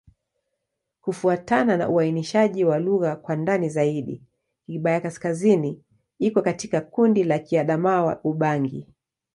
[1.01, 4.23] Kufuatana na uainishaji wa lugha kwa ndani zaidi,
[4.65, 5.81] Kigbaya-Kaskazini
[6.19, 8.87] iko katika kundi la Kiadamawa-Ubangi.